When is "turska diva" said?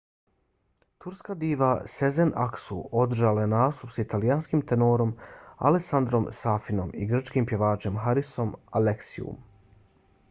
1.03-1.67